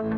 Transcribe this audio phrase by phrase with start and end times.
[0.00, 0.16] Velkommen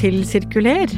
[0.00, 0.88] til Sirkuler,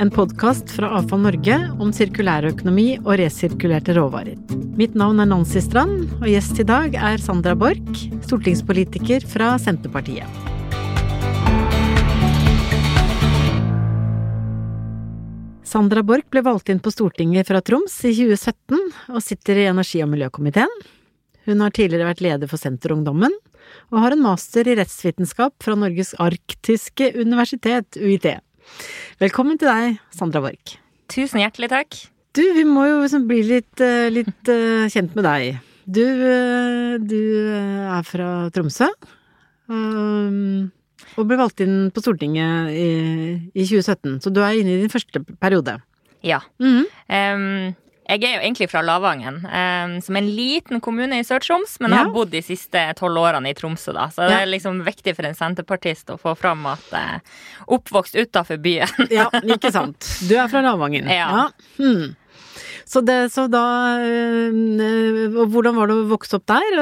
[0.00, 4.40] en podkast fra Avfall Norge om sirkulærøkonomi og resirkulerte råvarer.
[4.80, 10.51] Mitt navn er Nancy Strand, og gjest i dag er Sandra Borch, stortingspolitiker fra Senterpartiet.
[15.72, 20.02] Sandra Borch ble valgt inn på Stortinget fra Troms i 2017, og sitter i energi-
[20.04, 20.74] og miljøkomiteen.
[21.46, 23.32] Hun har tidligere vært leder for Senterungdommen,
[23.88, 28.28] og har en master i rettsvitenskap fra Norges arktiske universitet, UiT.
[29.22, 30.76] Velkommen til deg, Sandra Borch.
[31.08, 31.96] Tusen hjertelig takk.
[32.36, 35.56] Du, vi må jo liksom bli litt, eh, litt uh, kjent med deg.
[35.88, 38.92] Du, uh, du er fra Tromsø.
[39.72, 40.68] Um,
[41.16, 42.88] og ble valgt inn på Stortinget i,
[43.52, 45.78] i, 2017, så du er inne i din første periode.
[46.22, 46.40] Ja.
[46.60, 47.34] Mm -hmm.
[47.34, 47.74] um,
[48.12, 51.90] jeg er jo egentlig fra Lavangen, um, som er en liten kommune i Sør-Troms, men
[51.94, 52.02] ja.
[52.02, 54.08] har bodd de siste tolv årene i Tromsø, da.
[54.12, 57.20] Så det er liksom viktig for en senterpartist å få fram at uh,
[57.66, 58.90] oppvokst utafor byen.
[59.18, 60.08] ja, ikke sant.
[60.28, 61.08] Du er fra Lavangen.
[61.08, 61.30] Ja.
[61.30, 61.46] ja.
[61.78, 62.16] Hmm.
[62.84, 63.62] Så, det, så da
[64.02, 66.74] øh, Hvordan var det å vokse opp der?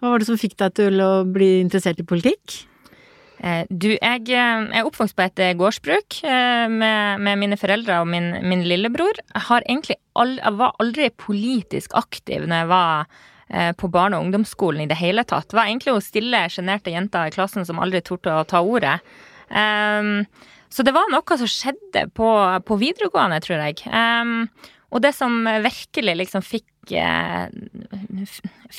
[0.00, 2.62] Hva var det som fikk deg til å bli interessert i politikk?
[3.40, 6.18] Eh, du, jeg eh, er oppvokst på et eh, gårdsbruk
[6.68, 9.16] med, med mine foreldre og min, min lillebror.
[9.32, 14.86] Jeg, aldri, jeg, var aldri politisk aktiv når jeg var på barne- og ungdomsskolen i
[14.86, 15.48] det hele tatt.
[15.50, 19.00] Det var egentlig hun stille sjenerte jenter i klassen som aldri torde å ta ordet.
[19.50, 20.20] Um,
[20.70, 22.28] så det var noe som skjedde på,
[22.62, 23.82] på videregående, tror jeg.
[23.90, 24.46] Um,
[24.94, 26.94] og det som virkelig liksom fikk,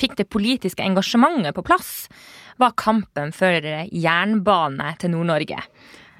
[0.00, 1.92] fikk det politiske engasjementet på plass,
[2.60, 5.60] var kampen for jernbane til Nord-Norge.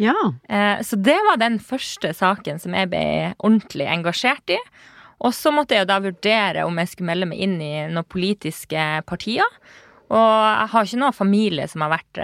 [0.02, 0.16] Ja.
[0.48, 3.05] Eh, så det var den første saken som jeg ble
[3.39, 4.58] ordentlig engasjert i.
[5.22, 8.86] Og så måtte jeg da vurdere om jeg skulle melde meg inn i noen politiske
[9.06, 9.47] partier.
[10.12, 12.22] Og jeg har ikke noen familie som har vært,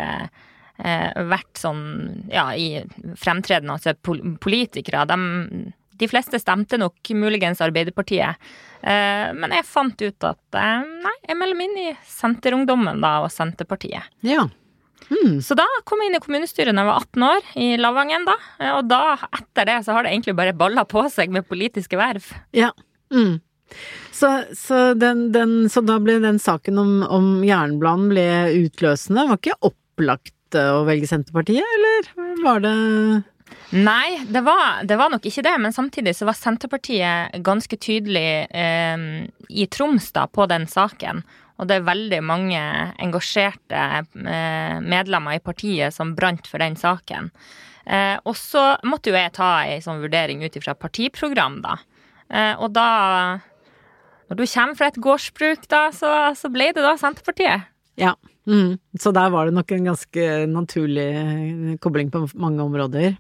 [0.82, 1.84] eh, vært sånn
[2.32, 2.82] ja, i
[3.16, 3.94] fremtredende altså
[4.42, 5.06] politikere.
[5.08, 8.36] De, de fleste stemte nok muligens Arbeiderpartiet.
[8.82, 13.18] Eh, men jeg fant ut at eh, nei, jeg melder meg inn i Senterungdommen da,
[13.24, 14.06] og Senterpartiet.
[14.26, 14.46] Ja.
[15.08, 15.38] Mm.
[15.42, 18.36] Så da kom jeg inn i kommunestyret da jeg var 18 år, i Lavangen da.
[18.60, 21.98] Eh, og da, etter det, så har det egentlig bare balla på seg med politiske
[21.98, 22.32] verv.
[22.56, 22.72] Ja.
[23.14, 23.38] Mm.
[24.14, 28.28] Så, så, den, den, så, da ble den saken om, om jernbanen ble
[28.64, 29.24] utløsende.
[29.24, 32.08] Det var ikke opplagt å velge Senterpartiet, eller
[32.44, 32.76] var det
[33.70, 35.56] Nei, det var, det var, nok ikke det.
[35.60, 39.04] Men samtidig så var Senterpartiet ganske tydelig eh,
[39.48, 41.22] i Troms da, på den saken.
[41.58, 42.60] Og det er veldig mange
[43.02, 47.32] engasjerte eh, medlemmer i partiet som brant for den saken.
[47.88, 51.78] Eh, og så måtte jo jeg ta ei sånn vurdering ut ifra partiprogram, da.
[52.28, 53.40] Eh, og da
[54.28, 57.64] Når du kommer fra et gårdsbruk, da, så, så ble det da Senterpartiet.
[57.96, 58.12] Ja.
[58.48, 58.78] Mm.
[59.00, 63.18] Så der var det nok en ganske naturlig eh, kobling på mange områder?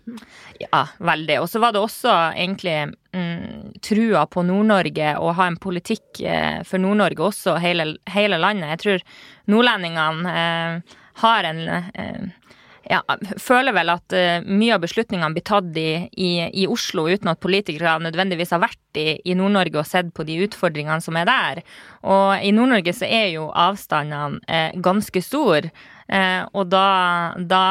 [0.62, 1.40] Ja, veldig.
[1.42, 2.76] Og så var det også egentlig
[3.12, 8.72] mm, trua på Nord-Norge og ha en politikk eh, for Nord-Norge også, hele, hele, landet.
[8.72, 9.06] Jeg tror
[9.52, 12.47] nordlendingene eh, har en eh,
[12.88, 13.02] ja,
[13.40, 17.40] føler vel at uh, mye av beslutningene blir tatt i, i, i, Oslo uten at
[17.42, 21.60] politikere nødvendigvis har vært i, i Nord-Norge og sett på de utfordringene som er der.
[22.08, 25.72] Og i Nord-Norge så er jo avstandene uh, ganske store.
[26.08, 26.88] Uh, og da,
[27.36, 27.64] da,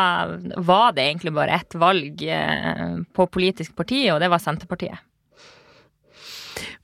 [0.61, 2.21] var det egentlig bare ett valg
[3.17, 5.01] på politisk parti, og det var Senterpartiet.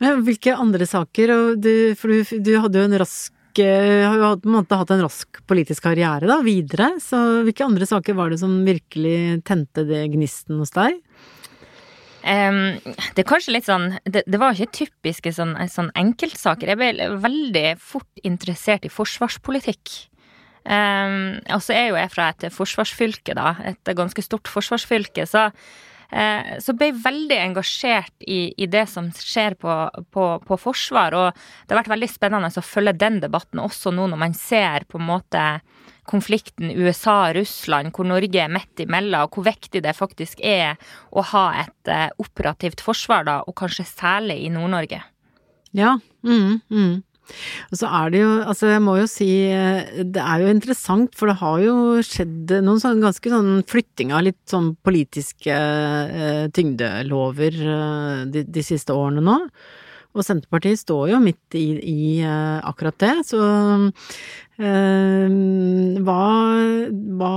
[0.01, 4.49] Men hvilke andre saker, du, for du, du hadde jo en rask har jo på
[4.49, 6.95] en måte hatt en rask politisk karriere da, videre.
[7.03, 10.97] Så hvilke andre saker var det som virkelig tente det gnisten hos deg?
[12.23, 12.79] Um,
[13.13, 16.71] det er kanskje litt sånn Det, det var ikke typiske sånn, sånn, enkeltsaker.
[16.71, 19.91] Jeg ble veldig fort interessert i forsvarspolitikk.
[20.63, 23.57] Um, og så er jo jeg fra et forsvarsfylke, da.
[23.67, 25.27] Et ganske stort forsvarsfylke.
[25.27, 25.49] Så
[26.11, 29.77] Eh, så ble jeg veldig engasjert i, i det som skjer på,
[30.13, 31.15] på, på, forsvar.
[31.17, 34.87] Og det har vært veldig spennende å følge den debatten også nå når man ser
[34.89, 35.45] på en måte
[36.09, 40.75] konflikten USA-Russland, hvor Norge er midt imellom, og hvor viktig det faktisk er
[41.15, 44.99] å ha et uh, operativt forsvar, da, og kanskje særlig i Nord-Norge.
[45.71, 45.95] Ja.
[46.27, 46.97] Mm, mm.
[47.71, 49.29] Og så er det jo, altså jeg må jo si,
[50.15, 51.75] det er jo interessant, for det har jo
[52.05, 58.65] skjedd noen sånn ganske sånn flytting av litt sånn politiske eh, tyngdelover eh, de, de,
[58.65, 59.39] siste årene nå.
[60.13, 63.41] Og Senterpartiet står jo midt i, i eh, akkurat det, så
[64.61, 65.37] eh,
[66.05, 66.21] hva,
[67.17, 67.33] hva,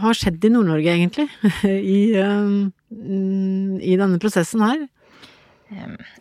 [0.00, 1.28] har skjedd i Nord-Norge egentlig?
[1.68, 2.56] I, eh,
[3.84, 4.86] I denne prosessen her?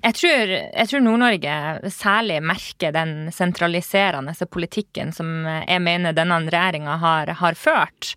[0.03, 0.53] Jeg tror,
[0.89, 8.13] tror Nord-Norge særlig merker den sentraliserende politikken som jeg mener denne regjeringa har, har, ført.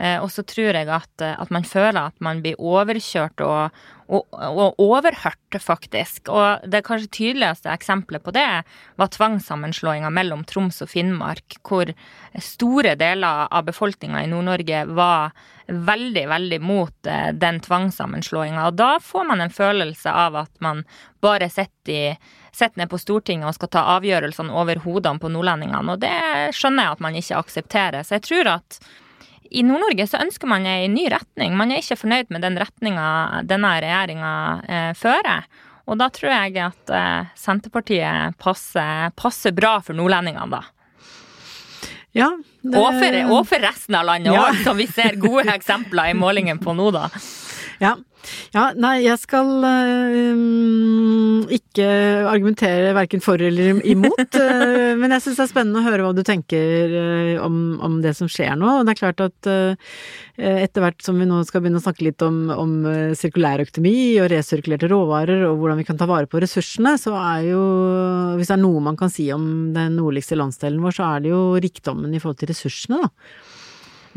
[0.00, 3.76] Eh, og så tror jeg at, at, man føler at man blir overkjørt og,
[4.08, 6.30] og, og, overhørt, faktisk.
[6.32, 8.46] Og det kanskje tydeligste eksempelet på det
[8.96, 11.92] var tvangssammenslåinga mellom Troms og Finnmark, hvor
[12.40, 15.36] store deler av befolkninga i Nord-Norge var
[15.68, 18.70] veldig, veldig mot eh, den tvangssammenslåinga.
[18.70, 20.86] Og da får man en følelse av at man
[21.20, 22.16] bare sitter
[22.50, 25.94] sitter ned på Stortinget og skal ta avgjørelsene over hodene på nordlendingene.
[25.94, 28.02] Og det skjønner jeg at man ikke aksepterer.
[28.02, 28.80] Så jeg tror at
[29.50, 31.56] i Nord-Norge så ønsker man ei ny retning.
[31.58, 34.34] Man er ikke fornøyd med den retninga denne regjeringa
[34.66, 35.48] eh, fører.
[35.90, 40.62] Og da tror jeg at eh, Senterpartiet passer, passer, bra for nordlendingene, da.
[42.14, 42.30] Ja,
[42.62, 42.74] det...
[42.74, 44.62] og, for, og, for, resten av landet òg, ja.
[44.66, 47.08] som vi ser gode eksempler i målingen på nå, da.
[47.80, 47.94] Ja.
[48.52, 48.64] ja.
[48.76, 51.86] nei, jeg skal øh, ikke
[52.28, 56.12] argumentere verken for eller imot, øh, men jeg syns det er spennende å høre hva
[56.16, 58.68] du tenker øh, om, om, det som skjer nå.
[58.80, 59.50] Og det er klart at
[60.40, 62.74] etter hvert som vi nå skal begynne å snakke litt om, om
[63.16, 67.62] sirkulærøkonomi og resirkulerte råvarer og hvordan vi kan ta vare på ressursene, så er jo,
[68.36, 69.44] hvis det er noe man kan si om
[69.76, 73.48] den nordligste landsdelen vår, så er det jo rikdommen i forhold til ressursene, da.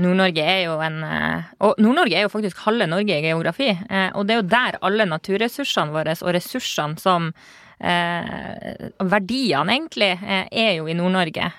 [0.01, 3.69] Nord-Norge er jo en eh, Og Nord-Norge er jo faktisk halve Norge i geografi.
[3.69, 7.29] Eh, og det er jo der alle naturressursene våre og ressursene som
[7.77, 11.51] eh, Verdiene, egentlig, er jo i Nord-Norge.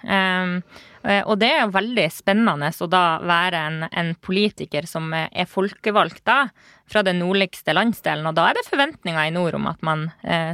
[1.05, 6.23] Og det er jo veldig spennende å da være en, en, politiker som er folkevalgt
[6.25, 6.47] da,
[6.89, 8.25] fra den nordligste landsdelen.
[8.31, 10.07] Og da er det forventninger i nord om at man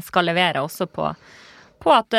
[0.03, 1.06] skal levere også på,
[1.79, 2.19] på at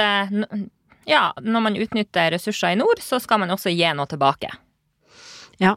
[1.11, 4.53] ja, når man utnytter ressurser i nord, så skal man også gi noe tilbake.
[5.59, 5.75] Ja.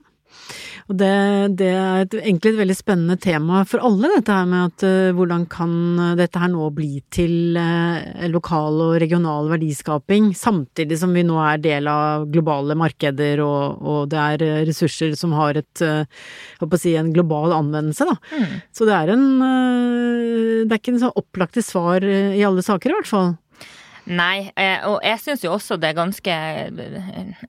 [0.85, 1.11] Og det,
[1.57, 5.15] det, er et, egentlig et veldig spennende tema for alle, dette her med at uh,
[5.17, 5.73] hvordan kan
[6.19, 11.63] dette her nå bli til uh, lokal og regional verdiskaping, samtidig som vi nå er
[11.65, 17.13] del av globale markeder og, og det er ressurser som har et, uh, si, en
[17.17, 18.19] global anvendelse, da.
[18.35, 18.61] Mm.
[18.77, 19.25] Så det er en
[20.65, 23.33] Det er ikke en sånn opplagte svar i alle saker, i hvert fall.
[24.05, 26.35] Nei, eh, og jeg syns jo også det er ganske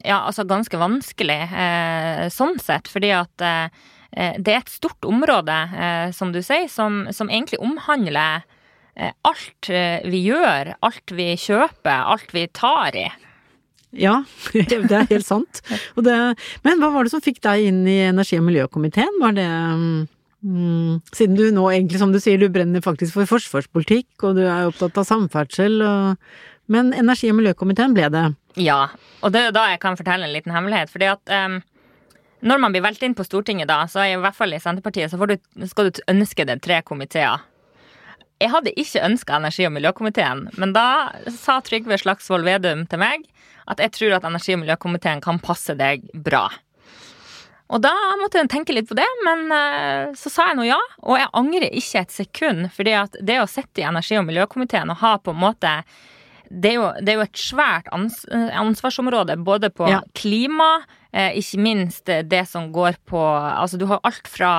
[0.06, 3.84] Ja, altså ganske vanskelig eh, sånn sett, fordi at eh,
[4.16, 5.56] det er et stort område,
[6.16, 8.46] som du sier, som, som egentlig omhandler
[9.28, 9.68] alt
[10.08, 13.10] vi gjør, alt vi kjøper, alt vi tar i.
[13.92, 14.22] Ja,
[14.54, 15.60] det er helt sant.
[16.00, 16.16] Det,
[16.64, 19.20] men hva var det som fikk deg inn i energi- og miljøkomiteen?
[19.20, 19.50] Var det
[20.46, 24.44] mm, Siden du nå egentlig, som du sier, du brenner faktisk for forsvarspolitikk, og du
[24.46, 26.28] er opptatt av samferdsel og
[26.72, 28.26] men energi- og miljøkomiteen ble det.
[28.58, 28.88] Ja,
[29.22, 30.90] og det er da jeg kan fortelle en liten hemmelighet.
[30.90, 31.60] fordi at um,
[32.42, 35.12] når man blir valgt inn på Stortinget da, så er i hvert fall i Senterpartiet,
[35.12, 35.38] så du,
[35.70, 37.46] skal du ønske deg tre komiteer.
[38.42, 43.30] Jeg hadde ikke ønska energi- og miljøkomiteen, men da sa Trygve Slagsvold Vedum til meg
[43.72, 46.50] at jeg tror at energi- og miljøkomiteen kan passe deg bra.
[47.74, 50.82] Og da måtte jeg tenke litt på det, men uh, så sa jeg nå ja.
[51.06, 54.94] Og jeg angrer ikke et sekund, fordi at det å sitte i energi- og miljøkomiteen
[54.94, 55.80] og ha på en måte
[56.50, 60.02] det er, jo, det er jo, et svært ans ansvarsområde, både på ja.
[60.18, 64.52] klima, eh, ikke minst det som går på Altså, du har alt fra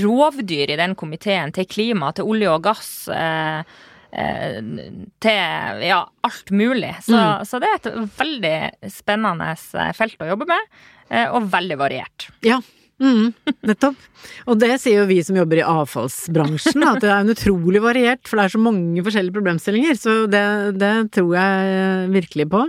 [0.00, 2.90] rovdyr i den komiteen, til klima, til olje og gass.
[3.12, 3.78] Eh, eh,
[4.08, 6.94] til ja, alt mulig.
[7.04, 7.44] Så, mm.
[7.48, 10.78] så, det er et veldig spennende eh, felt å jobbe med,
[11.10, 12.28] eh, og veldig variert.
[12.46, 12.60] Ja,
[12.98, 13.30] Mm,
[13.62, 13.98] nettopp.
[14.50, 18.24] Og det sier jo vi som jobber i avfallsbransjen, at det er en utrolig variert,
[18.26, 19.94] for det er så mange forskjellige problemstillinger.
[19.98, 20.42] Så det,
[20.80, 22.66] det tror jeg virkelig på.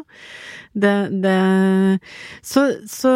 [0.79, 1.38] Det, det
[2.45, 3.12] så, så,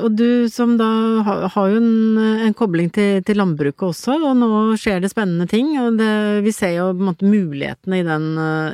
[0.00, 0.88] Og du som da
[1.26, 2.16] har, jo en,
[2.48, 4.48] en, kobling til, til, landbruket også, og nå
[4.80, 5.74] skjer det spennende ting.
[5.82, 6.14] Og det,
[6.46, 8.30] vi ser jo på en måte mulighetene i den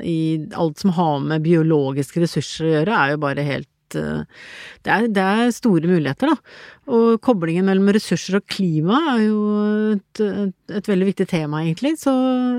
[0.06, 0.20] I
[0.54, 5.07] alt som har med biologiske ressurser å gjøre, er jo bare helt Eh, det er,
[5.09, 6.57] det er, store muligheter, da.
[6.92, 9.40] Og koblingen mellom ressurser og klima er jo
[9.95, 11.97] et, et, et veldig viktig tema, egentlig.
[12.00, 12.14] Så,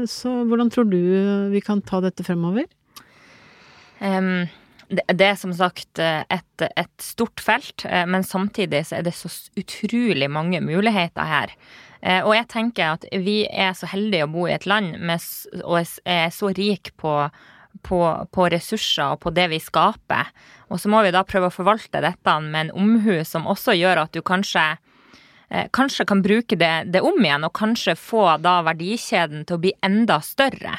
[0.09, 0.99] så, hvordan tror du
[1.53, 2.69] vi kan ta dette fremover?
[3.99, 4.47] Um,
[4.89, 9.13] det, det, er som sagt et, et, stort felt, eh, men samtidig så er det
[9.17, 11.53] så utrolig mange muligheter her.
[12.01, 15.23] Eh, og jeg tenker at vi er så heldige å bo i et land med,
[15.61, 17.13] og er så rik på
[17.85, 20.31] på, på, ressurser og på det vi skaper.
[20.69, 24.05] Og så må vi da prøve å forvalte dette med en omhu som også gjør
[24.05, 24.65] at du kanskje
[25.49, 29.63] eh, Kanskje kan bruke det, det, om igjen, og kanskje få da verdikjeden til å
[29.63, 30.77] bli enda større.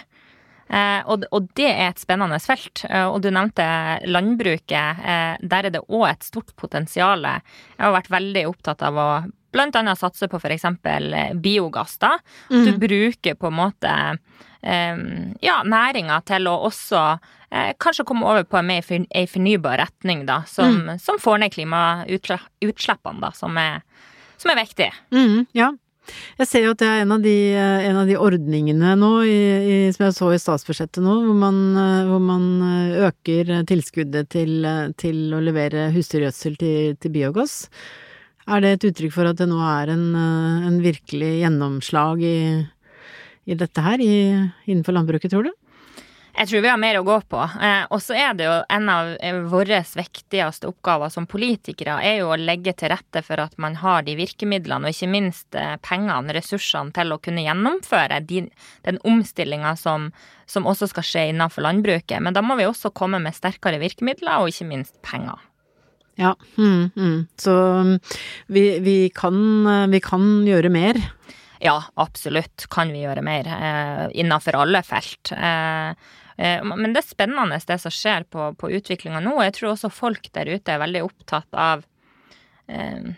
[0.70, 2.85] Eh, og, og, det er et spennende felt.
[2.87, 3.66] Eh, og du nevnte
[4.06, 5.02] landbruket.
[5.02, 7.26] Eh, der er det òg et stort potensial.
[7.26, 9.11] Jeg har vært veldig opptatt av å
[9.50, 10.68] annet satse på f.eks.
[11.42, 11.99] biogass.
[11.99, 12.12] da.
[12.50, 12.64] Mm.
[12.66, 13.94] Du bruker på en måte
[14.61, 17.02] ja, næringa til å også
[17.50, 20.99] eh, kanskje komme over på en mer fornybar retning, da, som, mm.
[21.02, 23.81] som får ned klimautslippene, da, som er,
[24.40, 24.90] som er viktig.
[25.14, 25.73] Mm, ja.
[26.40, 29.11] Jeg ser jo at det er en av de, eh, en av de ordningene nå,
[29.29, 33.52] i, i, som jeg så i statsbudsjettet nå, hvor man, eh, hvor man eh, øker
[33.69, 34.67] tilskuddet til,
[34.99, 37.62] til, å levere husdyrgjødsel til, til, biogass.
[38.50, 42.38] Er det et uttrykk for at det nå er en, en virkelig gjennomslag i,
[43.50, 44.14] i dette her i,
[44.71, 45.54] innenfor landbruket, tror du?
[46.30, 47.40] Jeg tror vi har mer å gå på.
[47.42, 52.21] Eh, og så er det jo en av eh, våre viktigste oppgaver som politikere, er
[52.21, 55.75] jo å legge til rette for at man har de virkemidlene, og ikke minst eh,
[55.83, 58.45] pengene, ressursene, til å kunne gjennomføre de,
[58.87, 60.11] den omstillinga som,
[60.47, 62.23] som, også skal skje innenfor landbruket.
[62.23, 65.42] Men da må vi også komme med sterkere virkemidler, og ikke minst penger.
[66.21, 67.21] Ja, mm, mm.
[67.40, 67.52] så
[67.85, 67.95] mm,
[68.52, 69.37] vi, vi, kan,
[69.90, 71.00] vi kan gjøre mer.
[71.61, 75.33] Ja, absolutt kan vi gjøre mer eh, innenfor alle felt.
[75.37, 75.93] Eh,
[76.40, 79.37] Eh, men det er spennende det som skjer på, på utviklinga nå.
[79.45, 81.83] Jeg tror også folk der ute er veldig opptatt av
[82.71, 83.11] eh,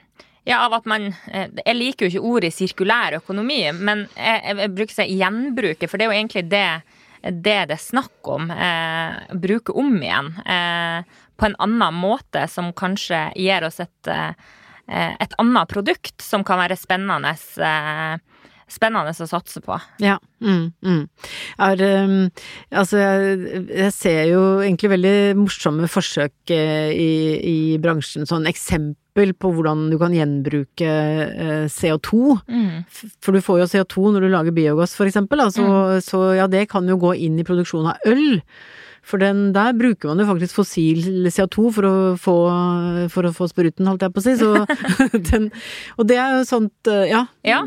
[0.43, 4.73] ja, av at man eh, Jeg liker jo ikke ordet sirkulær økonomi, men jeg, jeg
[4.75, 6.67] bruker seg gjenbruke, for det er jo egentlig det
[7.23, 8.49] det det er snakk om.
[8.51, 14.35] Eh, bruke om igjen eh, på en annen måte som kanskje gir oss et, eh,
[15.23, 17.31] et annet produkt som kan være spennende
[17.63, 18.32] eh,
[18.73, 19.77] spennende å satse på.
[20.03, 20.17] Ja.
[20.43, 21.03] Mm, mm.
[21.63, 22.17] Er, um,
[22.71, 28.27] altså, jeg, jeg, ser jo egentlig veldig morsomme forsøk uh, i, i, bransjen.
[28.29, 32.39] Sånn eksempel på hvordan du kan gjenbruke eh, CO2.
[32.49, 32.79] Mm.
[33.21, 35.43] For du får jo CO2 når du lager biogass, for eksempel.
[35.45, 35.99] Altså, mm.
[36.07, 38.41] Så ja, det kan jo gå inn i produksjonen av øl.
[39.03, 42.35] For den, der bruker man jo faktisk fossil CO2 for å få,
[43.11, 44.35] for å få spruten, holdt jeg på å si.
[44.39, 44.51] Så
[45.31, 45.49] den,
[45.99, 47.25] og det er jo sånt, eh, ja.
[47.47, 47.61] ja.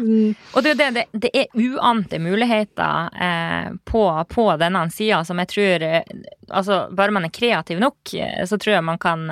[0.56, 5.88] Og det, det, det er uante muligheter eh, på, på, denne sida som jeg tror
[5.90, 6.16] eh,
[6.46, 9.24] Altså, bare man er kreativ nok, eh, så tror jeg man kan,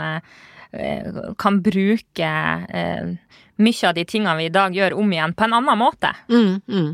[1.38, 2.30] kan bruke
[2.74, 3.12] eh,
[3.62, 6.10] mye av de tingene vi i dag gjør, om igjen på en annen måte.
[6.32, 6.90] Mm, mm.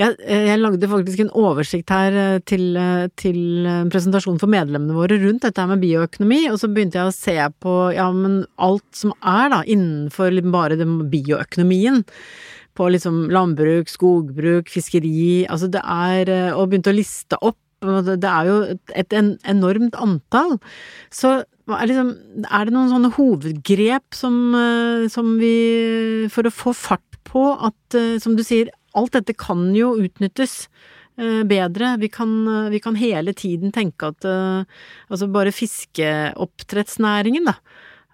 [0.00, 4.96] Jeg, jeg, lagde faktisk en oversikt her eh, til, eh, til en presentasjon for medlemmene
[4.96, 8.86] våre rundt dette med bioøkonomi, og så begynte jeg å se på ja, men alt
[8.96, 10.76] som er da innenfor bare
[11.10, 12.04] bioøkonomien
[12.74, 18.30] på liksom landbruk, skogbruk, fiskeri, altså det er eh, Og begynte å liste opp det
[18.30, 18.56] er jo
[18.96, 20.56] et enormt antall.
[21.14, 22.10] Så er, liksom,
[22.44, 27.96] er det noen sånne hovedgrep som, eh, som, vi For å få fart på at,
[27.96, 30.68] eh, som du sier, alt dette kan jo utnyttes
[31.18, 31.96] eh, bedre.
[32.02, 32.30] Vi kan,
[32.70, 34.28] vi kan hele tiden tenke at
[35.08, 37.58] altså bare fiskeoppdrettsnæringen, da.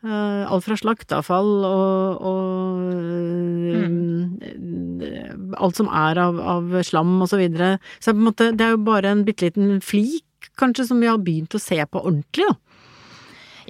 [0.01, 2.79] Alt fra slakteavfall og, og
[3.77, 5.53] mm.
[5.61, 7.75] alt som er av, av slam og så videre.
[7.99, 10.25] Så på en måte, det er jo bare en bitte liten flik,
[10.61, 12.70] kanskje, som vi har begynt å se på ordentlig, da.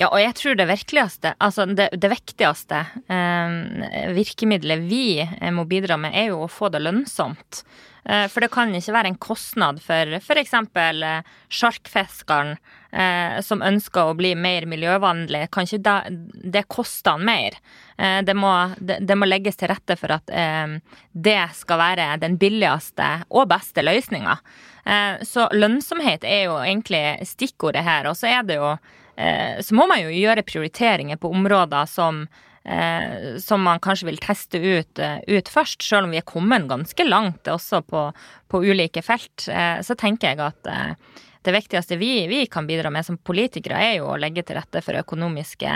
[0.00, 2.78] Ja, og jeg tror det virkeligste, altså det, det viktigste
[3.12, 7.60] eh, virkemidlet vi eh, må bidra med, er jo å få det lønnsomt.
[8.08, 10.54] Eh, for det kan ikke være en kostnad for f.eks.
[10.56, 15.50] Eh, sjarkfiskeren eh, som ønsker å bli mer miljøvennlig.
[15.52, 17.58] Kan ikke da, det koste han mer?
[18.00, 20.78] Eh, det må, det, det, må, legges til rette for at eh,
[21.12, 24.38] det skal være den billigste og beste løsninga.
[24.88, 28.08] Eh, så lønnsomhet er jo egentlig stikkordet her.
[28.08, 28.72] Og så er det jo
[29.60, 32.22] så må man jo gjøre prioriteringer på områder som,
[32.64, 36.68] eh, som man kanskje vil teste ut, eh, ut, først, selv om vi er kommet
[36.70, 38.06] ganske langt også på,
[38.48, 39.48] på ulike felt.
[39.84, 40.70] Så tenker jeg at
[41.42, 44.82] det viktigste vi, vi, kan bidra med som politikere, er jo å legge til rette
[44.84, 45.72] for økonomiske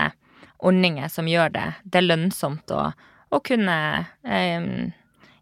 [0.64, 2.82] ordninger som gjør det, det lønnsomt å,
[3.28, 3.78] å kunne
[4.24, 4.68] eh,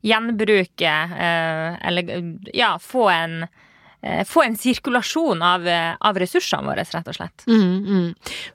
[0.02, 0.94] gjenbruke
[1.26, 2.14] eh, eller
[2.54, 3.71] ja, få en Eh,
[4.26, 7.44] få en sirkulasjon av, eh, av, ressursene våre, rett og slett.
[7.46, 8.08] Mm, mm.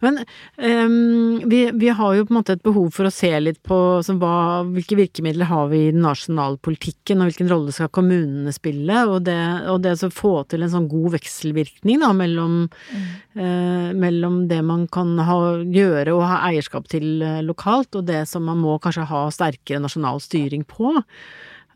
[0.04, 0.18] Men
[0.58, 3.78] um, vi, vi, har jo på en måte et behov for å se litt på
[4.00, 8.52] altså, hva, hvilke virkemidler har vi i den nasjonale politikken, og hvilken rolle skal kommunene
[8.56, 9.40] spille, og det,
[9.72, 13.10] og det å få til en sånn god vekselvirkning da, mellom, mm.
[13.40, 18.44] uh, mellom det man kan ha, gjøre og ha eierskap til lokalt, og det som
[18.52, 20.98] man må kanskje ha sterkere nasjonal styring på.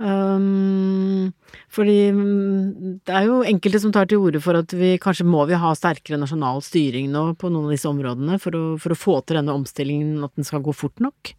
[0.01, 1.29] Um,
[1.69, 5.43] fordi mm, det er jo enkelte som tar til orde for at vi kanskje må
[5.45, 8.97] vi ha sterkere nasjonal styring nå på noen av disse områdene for å, for å
[8.97, 11.35] få til denne omstillingen, at den skal gå fort nok?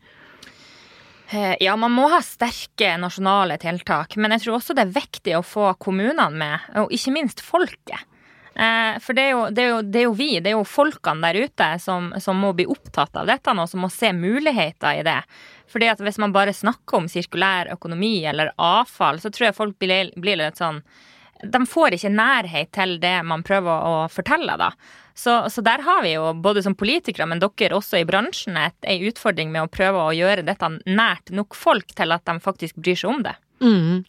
[1.33, 5.37] Eh, ja, man må ha sterke nasjonale tiltak, men jeg tror også det er viktig
[5.38, 8.07] å få kommunene med, og ikke minst folket.
[8.54, 10.68] Eh, for det er, jo, det, er jo, det er, jo, vi, det er jo
[10.68, 15.00] folkene der ute som, som, må bli opptatt av dette og som må se muligheter
[15.00, 15.21] i det.
[15.73, 19.78] Fordi at hvis man bare snakker om sirkulær økonomi eller avfall, så tror jeg folk
[19.80, 20.82] blir, blir litt sånn
[21.42, 24.68] De får ikke nærhet til det man prøver å fortelle, da.
[25.14, 29.00] Så, så, der har vi jo, både som politikere, men dere også i bransjen, ei
[29.09, 32.97] utfordring med å prøve å gjøre dette nært nok folk til at de faktisk bryr
[32.97, 33.35] seg om det.
[33.62, 34.02] Mm.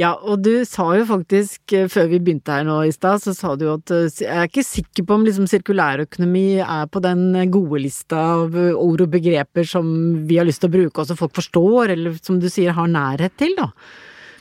[0.00, 3.34] Ja, og du sa jo faktisk, eh, før vi begynte her nå i stad, så
[3.36, 7.02] sa du jo at eh, jeg er ikke sikker på om liksom sirkulærøkonomi er på
[7.04, 9.88] den gode lista av ord og begreper som
[10.28, 12.90] vi har lyst til å bruke, og som folk forstår, eller som du sier har
[12.90, 13.70] nærhet til, da.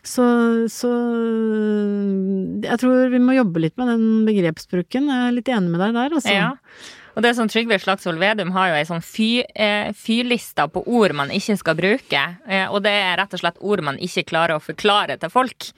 [0.08, 0.24] Så,
[0.72, 0.90] så
[2.64, 5.10] jeg tror vi må jobbe litt med den begrepsbruken.
[5.12, 6.32] Jeg er litt enig med deg der, altså.
[6.32, 6.54] Ja.
[7.18, 10.84] Og det er sånn Trygve Slagsvold Vedum har jo ei sånn fy, eh, fylista på
[10.86, 12.22] ord man ikke skal bruke.
[12.46, 15.72] Eh, og det er rett og slett ord man ikke klarer å forklare til folk.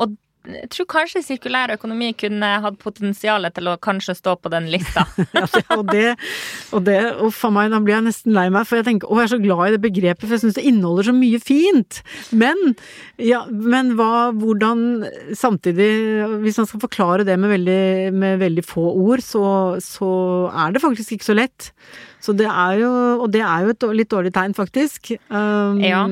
[0.00, 0.16] Og
[0.48, 5.04] jeg tror kanskje sirkulær økonomi kunne hatt potensial til å kanskje stå på den lista.
[5.36, 5.44] ja,
[5.76, 6.14] og det,
[6.76, 9.18] og det uff a meg, da blir jeg nesten lei meg, for jeg tenker å,
[9.20, 12.00] jeg er så glad i det begrepet, for jeg syns det inneholder så mye fint.
[12.32, 12.74] Men,
[13.20, 14.86] ja, men hva, hvordan
[15.38, 15.88] Samtidig,
[16.42, 17.82] hvis man skal forklare det med veldig,
[18.16, 19.42] med veldig få ord, så,
[19.82, 20.10] så
[20.50, 21.72] er det faktisk ikke så lett.
[22.28, 22.92] Så det er jo
[23.22, 25.14] Og det er jo et litt dårlig tegn, faktisk.
[25.32, 26.02] Um, ja.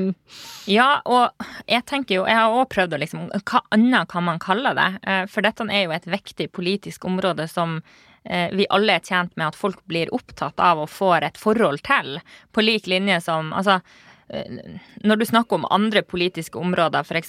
[0.71, 0.89] ja.
[1.05, 4.73] og jeg tenker jo Jeg har òg prøvd å liksom Hva annet kan man kalle
[4.79, 4.91] det?
[5.05, 7.79] Eh, for dette er jo et viktig politisk område som
[8.25, 11.83] eh, vi alle er tjent med at folk blir opptatt av og får et forhold
[11.87, 12.17] til,
[12.53, 13.81] på lik linje som Altså,
[15.07, 17.29] når du snakker om andre politiske områder, f.eks.,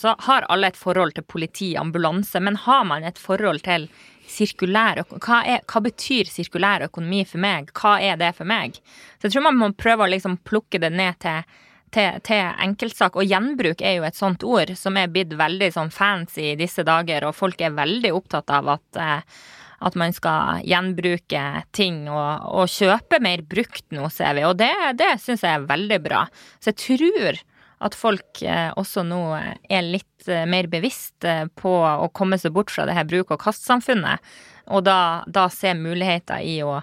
[0.00, 3.88] så har alle et forhold til politi, ambulanse, men har man et forhold til
[4.28, 7.72] sirkulær hva, hva, betyr sirkulær økonomi for meg?
[7.76, 8.76] Hva er det for meg?
[9.18, 11.48] Så jeg tror man må prøve å liksom plukke det ned til,
[11.96, 13.16] til, til enkeltsak.
[13.16, 16.84] Og gjenbruk er jo et sånt ord som er blitt veldig sånn fancy i disse
[16.84, 19.44] dager, og folk er veldig opptatt av at, eh,
[19.84, 21.42] at man skal gjenbruke
[21.76, 24.46] ting og, og, kjøpe mer brukt nå, ser vi.
[24.48, 26.24] Og det, det syns jeg er veldig bra.
[26.62, 27.42] Så jeg tror
[27.84, 32.54] at folk eh, også nå er litt eh, mer bevisst eh, på å komme seg
[32.56, 34.22] bort fra det her bruk- og kastsamfunnet,
[34.72, 36.78] og da, da se muligheter i å,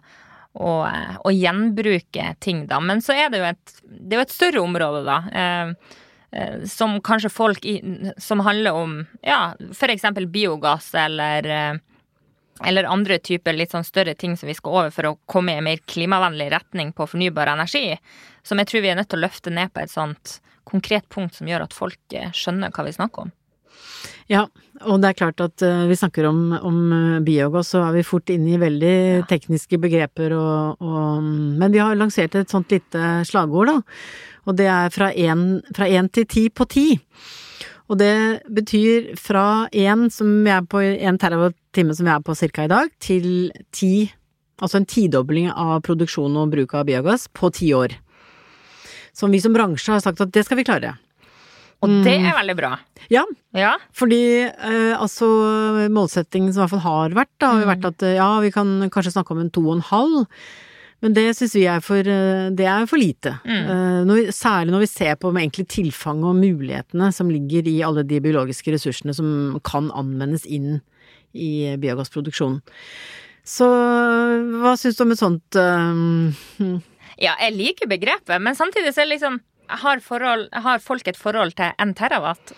[0.53, 2.77] å, å, gjenbruke ting, da.
[2.83, 5.19] Men så er det jo et, det er jo et større område, da.
[6.69, 7.73] Som kanskje folk i,
[8.15, 10.05] Som handler om ja, f.eks.
[10.31, 11.49] biogass eller
[12.67, 15.61] eller andre typer litt sånn større ting som vi skal over for å komme i
[15.61, 17.97] en mer klimavennlig retning på fornybar energi,
[18.43, 21.37] som jeg tror vi er nødt til å løfte ned på et sånt konkret punkt
[21.37, 23.31] som gjør at folk eh, skjønner hva vi snakker om.
[24.31, 24.45] Ja,
[24.87, 28.05] og det er klart at uh, vi snakker om, om uh, biogass, så er vi
[28.07, 29.23] fort inne i veldig ja.
[29.29, 31.25] tekniske begreper og, og,
[31.59, 33.77] Men vi har lansert et sånt lite slagord, da.
[34.49, 36.85] Og det er fra én til ti på ti.
[37.91, 42.35] Og det betyr fra én som vi er på, én terawatt-time som vi er på
[42.39, 42.63] ca.
[42.63, 44.11] i dag, til ti
[44.61, 47.95] Altså en tidobling av produksjon og bruk av biogass på ti år
[49.13, 50.95] som vi som bransje har sagt at det skal vi klare.
[51.81, 52.35] Og det er mm.
[52.37, 52.75] veldig bra.
[53.09, 53.23] Ja.
[53.57, 53.73] ja.
[53.97, 55.27] Fordi eh, altså
[55.89, 57.89] målsettingen som i hvert fall har vært, da, har jo vært mm.
[57.89, 60.43] at ja, vi kan kanskje snakke om en to og en halv.
[61.01, 63.33] Men det syns vi er for, eh, det er for lite.
[63.45, 64.05] Mm.
[64.07, 67.81] Når vi, særlig når vi ser på med egentlig tilfanget og mulighetene som ligger i
[67.85, 70.79] alle de biologiske ressursene som kan anvendes inn
[71.33, 72.61] i biogassproduksjonen.
[73.47, 73.65] Så
[74.61, 76.33] hva syns du om et sånt um...
[77.25, 79.39] ja, jeg liker begrepet, men samtidig så er det liksom
[79.83, 82.53] har, forhold, har, folk et forhold til en terawatt?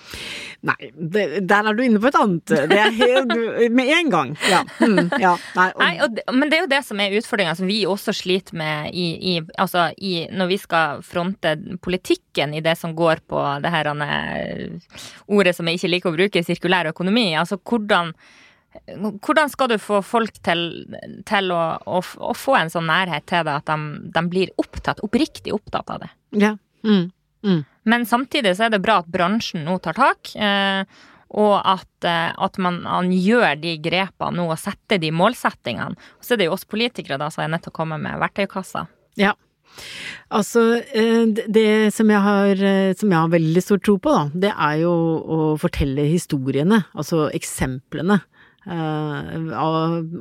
[0.63, 2.53] Nei, det, der er du inne på et annet.
[2.71, 3.33] Det er helt,
[3.75, 4.35] med en gang.
[4.49, 4.61] Ja.
[4.79, 7.67] Mm, ja nei, og, nei og, men det er jo det som er utfordringa som
[7.69, 12.77] vi også sliter med i, i, altså i, når vi skal fronte politikken i det
[12.79, 13.91] som går på det her
[15.27, 17.31] ordet som jeg ikke liker å bruke, sirkulær økonomi.
[17.39, 18.13] Altså hvordan
[19.23, 20.63] hvordan skal du få folk til,
[21.29, 23.77] til å, å, å, få en sånn nærhet til det at de,
[24.15, 26.09] de, blir opptatt, oppriktig opptatt av det?
[26.41, 26.55] Ja.
[26.83, 27.11] Mm.
[27.43, 27.63] Mm.
[27.83, 30.83] Men samtidig så er det bra at bransjen nå tar tak, eh,
[31.33, 35.97] og at, eh, at man, man, gjør de grepene nå og setter de målsettingene.
[35.97, 38.21] Og så er det jo oss politikere da som er nødt til å komme med
[38.21, 38.85] verktøykassa.
[39.19, 39.33] Ja.
[40.29, 42.65] Altså, eh, det som jeg, har,
[42.99, 47.25] som jeg har veldig stor tro på, da, det er jo å fortelle historiene, altså
[47.33, 48.21] eksemplene.
[48.63, 49.49] Uh,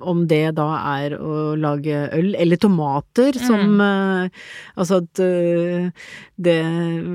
[0.02, 0.64] om det da
[0.96, 3.82] er å lage øl eller tomater som mm.
[3.86, 4.40] uh,
[4.82, 6.08] Altså at uh,
[6.42, 6.56] det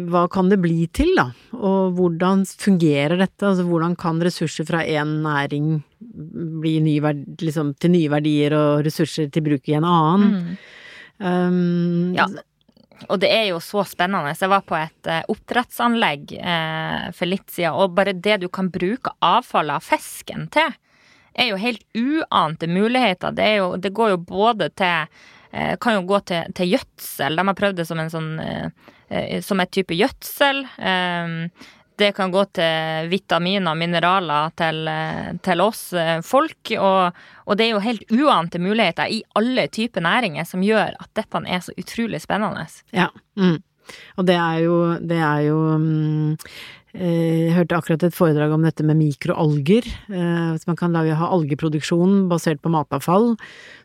[0.07, 1.25] Hva kan det bli til, da?
[1.57, 3.43] Og hvordan fungerer dette?
[3.43, 6.95] Altså hvordan kan ressurser fra én næring bli ny
[7.43, 10.25] liksom, til nye verdier og ressurser til bruk i en annen?
[10.31, 10.57] Mm.
[11.27, 12.31] Um, ja.
[13.11, 14.31] Og det er jo så spennende.
[14.31, 16.37] Jeg var på et oppdrettsanlegg
[17.13, 20.71] for litt siden, og bare det du kan bruke avfallet av fisken til
[21.37, 23.31] er jo helt uante muligheter.
[23.37, 25.07] Det, jo, det går jo både til
[25.51, 27.39] eh, Kan jo gå til, til, gjødsel.
[27.39, 30.65] De har prøvd det som en sånn eh, som et type gjødsel.
[31.97, 34.81] Det kan gå til vitaminer og mineraler til,
[35.47, 35.85] til oss
[36.27, 36.73] folk.
[36.75, 41.09] Og, og, det er jo helt uante muligheter i alle typer næringer som gjør at
[41.15, 42.67] dette er så utrolig spennende.
[42.91, 43.07] Ja,
[43.39, 43.55] mm.
[44.19, 46.35] Og det er jo, det er jo um,
[46.97, 49.85] jeg hørte akkurat et foredrag om dette med mikroalger.
[50.09, 53.35] Eh, hvis man kan lage, ha algeproduksjon basert på matavfall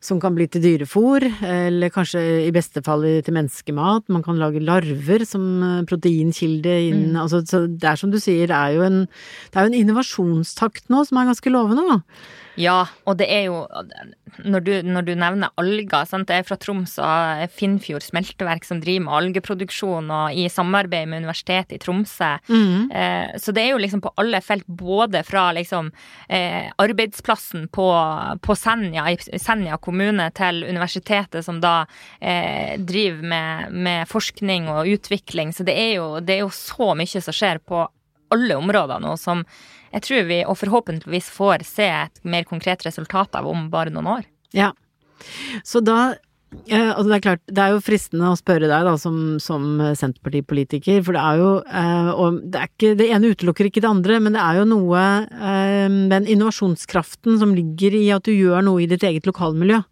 [0.02, 4.08] som kan bli til dyrefôr, eller kanskje i beste fall til menneskemat.
[4.12, 7.20] Man kan lage larver som eh, proteinkilde inn mm.
[7.24, 9.02] altså, Det er som du sier, det er jo en,
[9.52, 11.84] det er jo en innovasjonstakt nå som er ganske lovende.
[11.92, 12.00] Da.
[12.60, 13.62] Ja, og det er jo
[14.44, 16.28] Når du, når du nevner alger sant?
[16.28, 21.22] Det er fra Troms og Finnfjord smelteverk som driver med algeproduksjon, og i samarbeid med
[21.24, 22.30] Universitetet i Tromsø.
[22.48, 22.88] Mm.
[22.88, 25.90] Eh, så det er jo liksom på alle felt, både fra liksom
[26.32, 27.88] eh, arbeidsplassen på,
[28.40, 31.82] på Senja, i Senja kommune, til universitetet som da
[32.20, 35.52] eh, driver med, med, forskning og utvikling.
[35.52, 37.84] Så det er, jo, det er jo så mye som skjer på
[38.32, 39.44] alle områder nå som
[39.92, 44.10] jeg tror vi, og forhåpentligvis får se et mer konkret resultat av om bare noen
[44.18, 44.28] år.
[44.56, 44.72] Ja.
[45.64, 46.14] Så da
[46.68, 49.80] Eh, altså det er klart, det er jo fristende å spørre deg da, som, som
[49.96, 53.88] Senterpartipolitiker, for det er jo eh, Og det er ikke Det ene utelukker ikke det
[53.88, 58.66] andre, men det er jo noe eh, Den innovasjonskraften som ligger i at du gjør
[58.68, 59.82] noe i ditt eget lokalmiljø.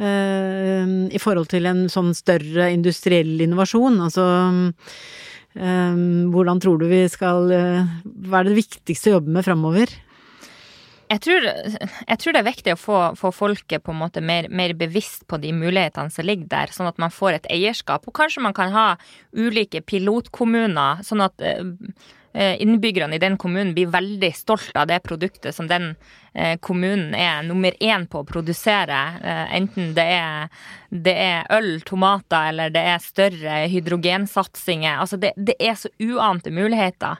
[0.00, 3.98] I forhold til en sånn større industriell innovasjon.
[4.00, 4.22] Altså
[5.54, 7.88] hvordan tror du vi skal eh,
[8.28, 9.90] Hva er det viktigste å jobbe med framover?
[11.10, 14.46] Jeg tror, jeg tror, det er viktig å få, få folket på en måte mer,
[14.46, 18.06] mer, bevisst på de mulighetene som ligger der, sånn at man får et eierskap.
[18.06, 18.84] Og kanskje man kan ha
[19.34, 21.64] ulike pilotkommuner, sånn at Eh,
[22.32, 25.96] innbyggerne i den kommunen blir veldig stolt av det produktet som den
[26.32, 28.98] eh, kommunen er nummer én på å produsere.
[29.18, 35.00] Eh, enten det er, det er, øl, tomater eller det er større hydrogensatsinger.
[35.02, 37.18] Altså det, det er så uante muligheter.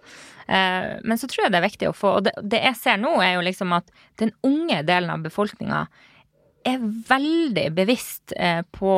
[0.50, 3.12] Men så tror jeg det er viktig å få Og det, det jeg ser nå,
[3.22, 5.84] er jo liksom at den unge delen av befolkninga
[6.66, 8.34] er veldig bevisst
[8.74, 8.96] på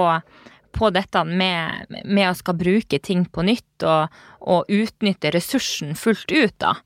[0.72, 6.32] på dette med, med, å skal bruke ting på nytt og, og utnytte ressursen fullt
[6.32, 6.76] ut, da.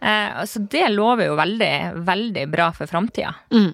[0.00, 3.34] Eh, så det lover jo veldig, veldig bra for framtida.
[3.54, 3.72] Mm.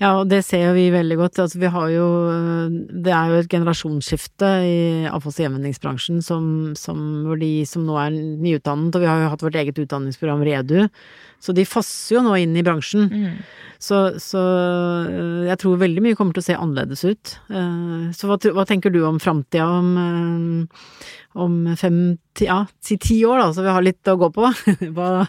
[0.00, 1.40] Ja, og det ser vi veldig godt.
[1.44, 2.06] Altså, vi har jo
[3.04, 4.78] Det er jo et generasjonsskifte i
[5.10, 6.98] avfalls- og gjenvinningsbransjen som, som,
[7.28, 10.88] hvor de som nå er nyutdannet, og vi har jo hatt vårt eget utdanningsprogram Redu,
[11.42, 13.08] så de fasser jo nå inn i bransjen.
[13.10, 13.38] Mm.
[13.84, 14.40] Så, så,
[15.10, 17.34] øh, jeg tror veldig mye kommer til å se annerledes ut.
[17.52, 20.68] Øh, så hva, hva tenker du om framtida om,
[21.36, 21.98] om fem,
[22.40, 24.48] ja, si ti år da, så vi har litt å gå på?
[24.96, 25.26] hva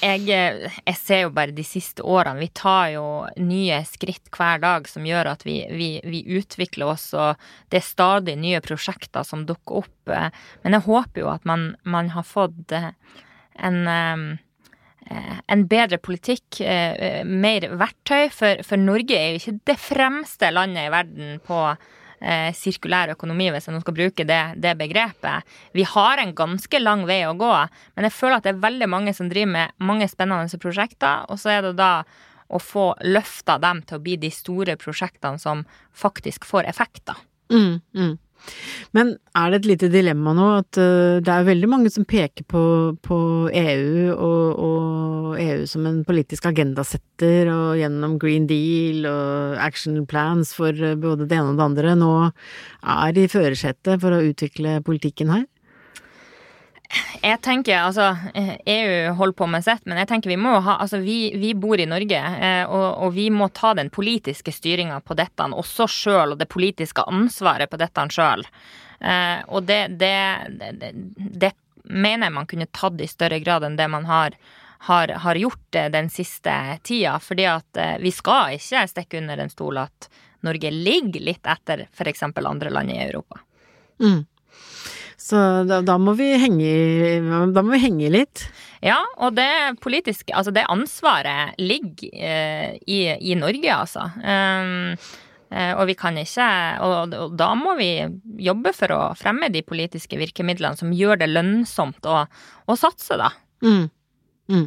[0.00, 3.04] jeg, jeg, ser jo bare de siste årene Vi tar jo
[3.40, 7.86] nye skritt hver dag som gjør at vi, vi, vi, utvikler oss, og det er
[7.86, 10.14] stadig nye prosjekter som dukker opp.
[10.64, 14.38] Men jeg håper jo at man, man har fått en
[15.10, 18.30] Eh, en bedre politikk, eh, mer verktøy.
[18.32, 21.60] For, for, Norge er jo ikke det fremste landet i verden på
[22.24, 25.56] eh, sirkulær økonomi, hvis jeg nå skal bruke det, det, begrepet.
[25.76, 27.52] Vi har en ganske lang vei å gå,
[27.94, 31.40] men jeg føler at det er veldig mange som driver med mange spennende prosjekter, og
[31.40, 31.92] så er det da
[32.54, 35.64] å få løfta dem til å bli de store prosjektene som
[35.96, 37.18] faktisk får effekter.
[37.52, 38.12] Mm, mm.
[38.94, 42.46] Men er det et lite dilemma nå at uh, det er veldig mange som peker
[42.50, 42.64] på,
[43.02, 43.18] på
[43.50, 50.54] EU og, og, EU som en politisk agendasetter og gjennom Green Deal og action plans
[50.54, 54.78] for uh, både det ene og det andre nå er i førersetet for å utvikle
[54.86, 55.44] politikken her?
[57.24, 58.10] Jeg tenker, altså
[58.68, 61.80] EU holder på med sitt, men jeg tenker vi må ha Altså vi, vi bor
[61.80, 66.34] i Norge, eh, og, og, vi må ta den politiske styringa på dette også sjøl,
[66.34, 68.44] og det politiske ansvaret på dette sjøl.
[69.00, 70.18] Eh, og det, det,
[70.80, 71.52] det, det,
[71.84, 74.36] mener jeg man kunne tatt i større grad enn det man har,
[74.88, 77.16] har, har gjort den siste tida.
[77.20, 80.08] Fordi at eh, vi skal ikke stikke under en stol at
[80.44, 82.22] Norge ligger litt etter f.eks.
[82.28, 83.40] andre land i Europa.
[84.00, 84.24] Mm.
[85.24, 86.72] Så da, da, må vi henge,
[87.54, 88.44] da må vi henge litt.
[88.84, 94.10] Ja, og det politiske Altså, det ansvaret ligger eh, i, i, Norge, altså.
[94.20, 94.98] Um,
[95.54, 96.46] og vi kan ikke
[96.82, 97.88] og, og, da må vi
[98.42, 102.24] jobbe for å fremme de politiske virkemidlene som gjør det lønnsomt å,
[102.66, 103.30] å satse, da.
[103.62, 103.84] Mm.
[104.50, 104.66] Mm.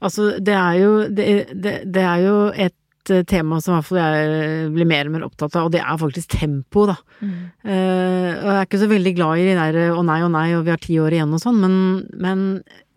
[0.00, 2.76] Altså, det er jo det, det, det er jo et
[3.10, 5.82] Eh, tema som i hvert fall jeg blir mer og mer opptatt av, og det
[5.82, 6.96] er faktisk tempo, da.
[7.20, 7.34] Mm.
[7.64, 10.46] Uh, og jeg er ikke så veldig glad i de der å nei og nei
[10.56, 11.74] og vi har ti år igjen og sånn, men,
[12.20, 12.46] men,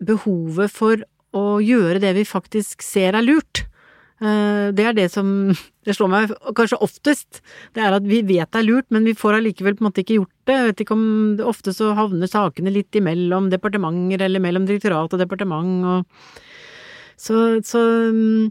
[0.04, 1.02] behovet for
[1.34, 3.64] å gjøre det vi faktisk ser er lurt,
[4.22, 5.28] uh, det er det som
[5.86, 7.42] det slår meg kanskje oftest.
[7.76, 10.04] Det er at vi vet det er lurt, men vi får allikevel på en måte
[10.04, 10.58] ikke gjort det.
[10.58, 11.06] Jeg vet ikke om
[11.38, 16.42] det Ofte så havner sakene litt imellom departementer eller mellom direktorat og departement og
[17.14, 17.78] Så, så
[18.10, 18.50] mm,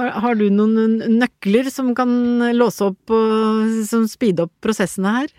[0.00, 2.10] har, har, du noen nøkler som kan
[2.56, 5.38] låse opp og som speede opp prosessene her?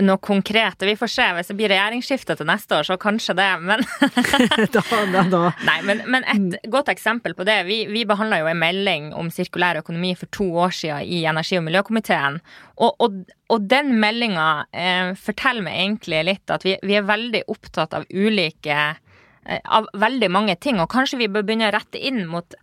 [0.00, 0.82] noe konkret.
[0.82, 1.26] Vi får se.
[1.36, 3.82] Hvis det blir regjeringsskifte til neste år, så kanskje det, men
[4.74, 5.42] da, da, da.
[5.68, 7.60] Nei, men, men, et godt eksempel på det.
[7.68, 11.60] Vi, vi behandla jo en melding om sirkulær økonomi for to år siden i energi-
[11.60, 12.40] og miljøkomiteen.
[12.80, 13.20] Og, og,
[13.52, 18.08] og den meldinga eh, forteller meg egentlig litt at vi, vi er veldig opptatt av
[18.10, 22.54] ulike eh, Av veldig mange ting, og kanskje vi bør begynne å rette inn mot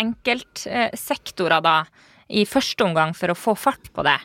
[0.00, 1.76] enkeltsektorer da,
[2.28, 4.18] i første omgang, for å få fart på det.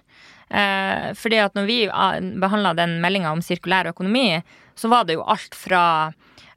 [0.50, 4.42] Eh, fordi at når vi ah, behandla den meldinga om sirkulær økonomi,
[4.80, 5.84] så var det jo alt fra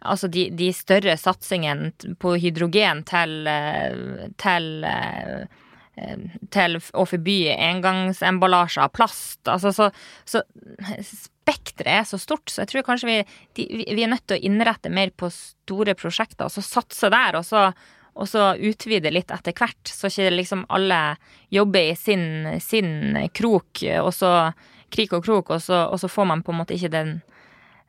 [0.03, 5.44] altså de, de større satsingene på hydrogen til, eh, til eh,
[6.53, 9.40] til å forby engangsemballasje av plast.
[9.44, 9.90] Altså, så,
[10.25, 10.40] så
[11.20, 13.16] spekteret er så stort, så jeg tror kanskje vi,
[13.59, 17.37] de, vi, er nødt til å innrette mer på store prosjekter, og så satse der.
[17.37, 17.68] Og så,
[18.12, 21.01] og så utvide litt etter hvert, så ikke liksom alle
[21.53, 22.25] jobber i sin,
[22.61, 24.33] sin krok, og så
[24.92, 27.14] krik og krok, og så, og så, får man på en måte ikke den,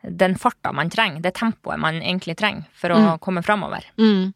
[0.08, 3.12] den farta man trenger, det tempoet man egentlig trenger for å mm.
[3.24, 3.86] komme framover.
[4.00, 4.32] Mm.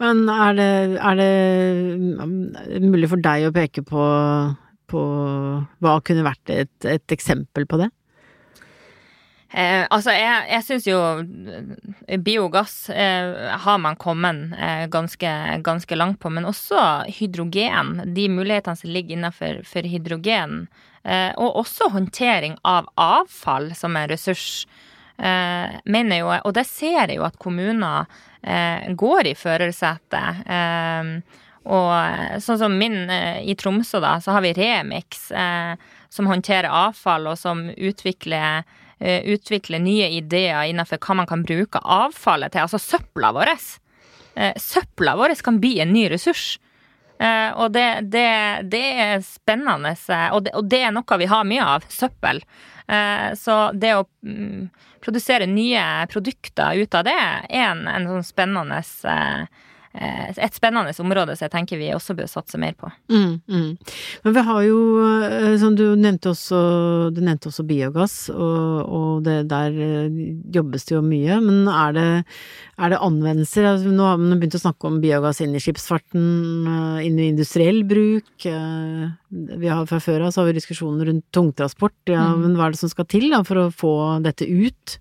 [0.00, 1.32] Men er det, er det,
[2.00, 4.04] mm, mulig for deg å peke på,
[4.88, 5.02] på
[5.84, 7.92] hva kunne vært et, et eksempel på det?
[9.52, 15.98] Eh, altså, jeg, jeg syns jo eh, biogass eh, har man kommet eh, ganske, ganske,
[15.98, 17.98] langt på, men også hydrogen.
[18.16, 20.64] De mulighetene som ligger innenfor for hydrogen.
[21.04, 24.64] Eh, og også håndtering av avfall som en ressurs.
[25.20, 28.08] Eh, mener jo, og det ser jeg jo at kommuner
[28.42, 30.48] går i førersetet.
[31.62, 35.28] og sånn som min i Tromsø, da, så har vi Remix,
[36.10, 38.66] som håndterer avfall, og som utvikler
[39.34, 42.66] utvikle nye ideer innenfor hva man kan bruke avfallet til.
[42.66, 43.54] Altså søpla vår.
[44.34, 46.58] Eh, søpla vår kan bli en ny ressurs.
[47.18, 48.28] Eh, og det, det,
[48.72, 49.96] det er spennende,
[50.32, 51.88] og det, og det, er noe vi har mye av.
[51.90, 52.44] Søppel.
[53.38, 54.66] Så det å mm,
[55.00, 59.44] produsere nye produkter ut av det er en, en sånn spennende Eh,
[59.92, 62.88] et spennende område som jeg tenker vi også bør satse mer på.
[63.12, 63.70] Mm, mm.
[64.24, 64.78] Men vi har jo,
[65.26, 66.60] eh, som du nevnte også,
[67.12, 70.20] du nevnte også biogass, og, og det, der eh,
[70.54, 71.36] jobbes det jo mye.
[71.44, 72.06] Men er det,
[72.78, 73.68] er det anvendelser?
[73.68, 76.24] Altså, nå har man begynt å snakke om biogass inn i skipsfarten,
[77.04, 78.48] inn i industriell bruk.
[78.48, 81.98] Vi har Fra før av så har vi diskusjoner rundt tungtransport.
[82.08, 82.46] Ja, mm.
[82.46, 83.92] Men hva er det som skal til da, for å få
[84.24, 84.96] dette ut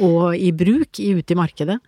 [0.00, 1.80] og i bruk, ute i markedet?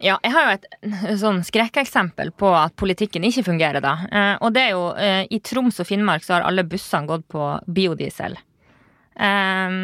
[0.00, 0.68] Ja, jeg har jo et
[1.22, 3.96] sånn skrekkeksempel på at politikken ikke fungerer, da.
[4.08, 7.26] Eh, og det er jo eh, I Troms og Finnmark så har alle bussene gått
[7.28, 8.38] på biodiesel.
[9.20, 9.76] Eh,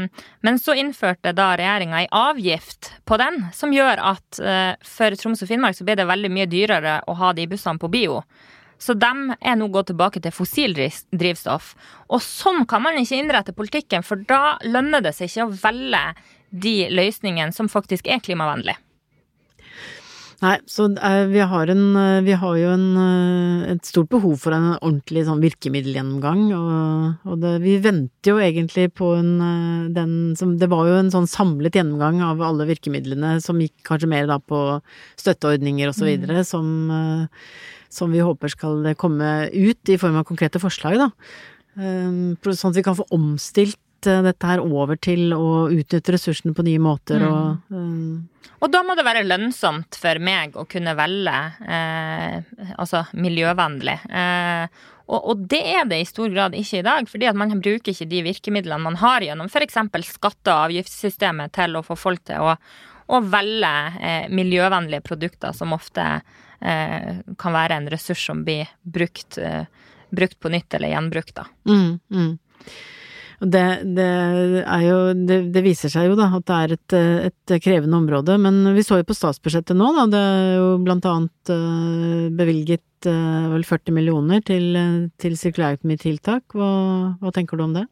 [0.48, 4.40] men så innførte da regjeringa ei avgift på den, som gjør at
[4.88, 7.92] for Troms og Finnmark så blir det veldig mye dyrere å ha de bussene på
[7.92, 8.22] bio.
[8.80, 11.70] Så de er nå gått tilbake til fossildrivstoff.
[12.12, 16.02] Og sånn kan man ikke innrette politikken, for da lønner det seg ikke å velge
[16.52, 18.80] de løsningene som faktisk er klimavennlige.
[20.42, 24.34] Nei, så uh, vi, har en, uh, vi har jo en, uh, et stort behov
[24.42, 29.32] for en ordentlig sånn virkemiddelgjennomgang, og, og det, vi venter jo egentlig på en
[29.96, 34.10] den som Det var jo en sånn samlet gjennomgang av alle virkemidlene som gikk kanskje
[34.12, 34.60] mer da på
[35.16, 36.48] støtteordninger og så videre, mm.
[36.48, 36.68] som,
[37.92, 41.10] som vi håper skal komme ut i form av konkrete forslag, da.
[41.76, 46.82] Sånn at vi kan få omstilt dette her over til å utnytte ressursene på nye
[46.82, 47.28] måter mm.
[47.30, 48.24] og um...
[48.64, 51.34] Og da må det være lønnsomt for meg å kunne velge
[51.68, 52.38] eh,
[52.80, 53.96] altså miljøvennlig.
[54.08, 57.52] Eh, og, og, det er det i stor grad ikke i dag, fordi at man
[57.60, 59.78] bruker ikke de virkemidlene man har gjennom f.eks.
[60.08, 62.56] skatte- og avgiftssystemet til å få folk til å,
[63.06, 66.08] å velge eh, miljøvennlige produkter, som ofte
[66.60, 69.68] eh, kan være en ressurs som blir brukt, eh,
[70.10, 71.36] brukt på nytt eller gjenbrukt.
[71.38, 71.46] Da.
[71.70, 72.32] Mm, mm.
[73.40, 73.62] Det,
[73.96, 74.08] det,
[74.80, 76.94] jo, det, det, viser seg jo da at det er et,
[77.28, 80.06] et, krevende område, men vi så jo på statsbudsjettet nå, da.
[80.08, 84.70] Det er jo blant annet uh, bevilget uh, vel 40 millioner til,
[85.20, 86.56] til sirkulærøkonomitiltak.
[86.56, 86.70] Hva,
[87.20, 87.84] hva tenker du om det?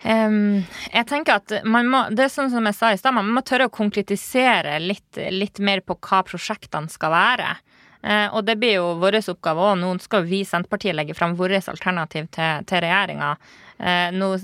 [0.00, 3.28] Um, jeg tenker at man må, det er sånn som jeg sa i stad, man
[3.30, 7.54] må tørre å konkretisere litt, litt mer på hva prosjektene skal være.
[8.00, 9.74] Uh, og det blir jo vår oppgave òg.
[9.78, 13.34] Nå skal vi i Senterpartiet legge fram vårt alternativ til, til regjeringa.
[13.80, 14.36] Eh, nå,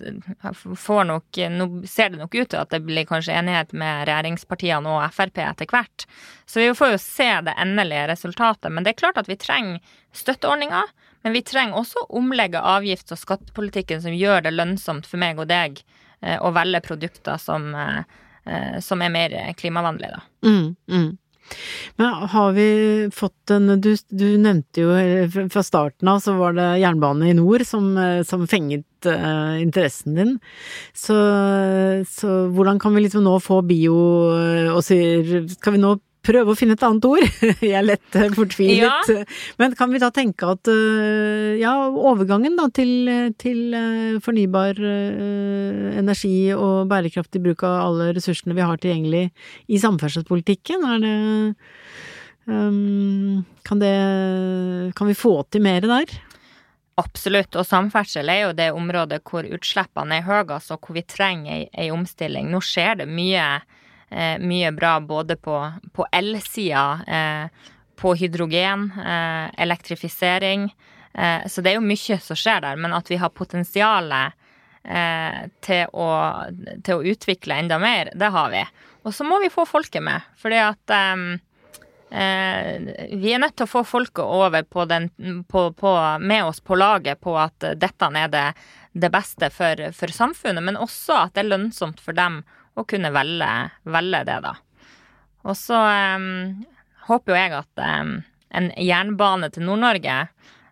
[1.04, 5.02] nok, nå ser det nok ut til at det blir kanskje enighet med regjeringspartiene og
[5.12, 6.06] Frp etter hvert.
[6.48, 8.70] Så vi får jo se det endelige resultatet.
[8.72, 9.82] Men det er klart at vi trenger
[10.16, 10.94] støtteordninger.
[11.26, 15.42] Men vi trenger også å omlegge avgifts- og skattepolitikken som gjør det lønnsomt for meg
[15.42, 15.82] og deg
[16.22, 17.74] eh, å velge produkter som,
[18.80, 20.20] som er mer klimavennlige, da.
[20.46, 21.08] Mm, mm.
[21.96, 22.68] Men har vi
[23.14, 27.64] fått en du, du, nevnte jo fra starten av så var det jernbane i nord
[27.66, 27.94] som,
[28.26, 30.34] som fenget uh, interessen din.
[30.92, 31.16] Så,
[32.10, 33.96] så, hvordan kan vi liksom nå få bio
[34.74, 37.24] og sier Skal vi nå prøve å finne et annet ord.
[37.64, 39.10] Jeg er lett fortvilet.
[39.12, 39.22] Ja.
[39.60, 43.08] Men kan vi da tenke at øh, ja, overgangen da til,
[43.40, 44.78] til øh, fornybar
[45.96, 49.26] energi og bærekraftig bruk av alle ressursene vi har tilgjengelig
[49.70, 51.16] i samferdselspolitikken, er det
[52.46, 53.94] um, kan det
[54.96, 56.16] Kan vi få til mer der?
[56.96, 61.52] Absolutt, og samferdsel er jo det området hvor utslippene er høyest, og hvor vi trenger
[61.52, 62.48] ei, ei omstilling.
[62.48, 63.44] Nå skjer det mye
[64.10, 65.56] eh, mye bra både på,
[65.92, 70.68] på elsida, eh, på hydrogen, eh, elektrifisering.
[71.14, 74.36] Eh, så det er jo mye som skjer der, men at vi har potensialet
[74.84, 76.10] eh, til, å,
[76.84, 78.62] til, å, utvikle enda mer, det har vi.
[79.06, 80.96] Og så må vi få folket med, fordi at
[82.10, 82.80] Eh,
[83.18, 85.08] vi er nødt til å få folket over på den,
[85.50, 85.92] på, på,
[86.22, 88.44] med oss på laget på at dette er det,
[88.94, 92.44] det beste for, for, samfunnet, men også at det er lønnsomt for dem
[92.76, 93.50] å kunne velge,
[93.88, 94.54] velge det, da.
[95.46, 95.78] Og så
[96.16, 96.64] um,
[97.08, 98.16] håper jo jeg at um,
[98.56, 100.16] en jernbane til Nord-Norge,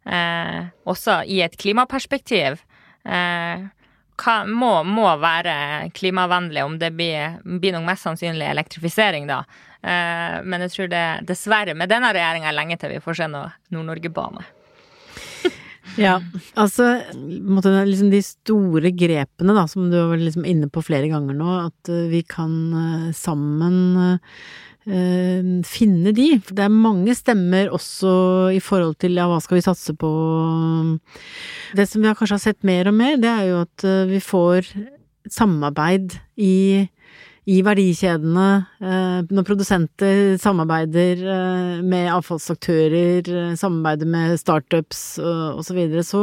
[0.09, 2.61] uh, også i et klimaperspektiv,
[3.09, 3.65] uh,
[4.21, 9.43] kan, må, må, være klimavennlig, om det blir, blir nok mest sannsynlig elektrifisering, da.
[9.85, 13.31] Uh, men jeg tror det dessverre med denne regjeringa er lenge til vi får se
[13.31, 14.47] noe Nord-Norge-bane.
[16.01, 16.19] Ja,
[16.59, 16.89] altså
[17.21, 21.91] liksom de store grepene da, som du var liksom inne på flere ganger nå, at
[21.93, 24.25] uh, vi kan uh, sammen uh,
[25.69, 26.31] finne de.
[26.45, 28.15] For det er mange stemmer også
[28.57, 30.11] i forhold til ja, hva skal vi satse på.
[31.77, 34.69] Det som vi kanskje har sett mer og mer, det er jo at vi får
[35.33, 36.85] samarbeid i
[37.45, 38.47] i verdikjedene,
[38.81, 46.23] eh, når produsenter samarbeider eh, med avfallsaktører, eh, samarbeider med startups osv., så, så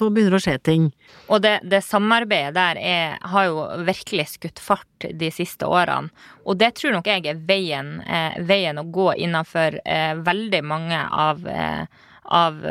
[0.00, 0.84] så begynner det å skje ting.
[1.26, 6.14] Og det, det samarbeidet der er, har jo virkelig skutt fart de siste årene.
[6.46, 7.98] Og det tror nok jeg er veien,
[8.46, 9.76] veien å gå innenfor
[10.24, 11.44] veldig mange av,
[12.24, 12.64] av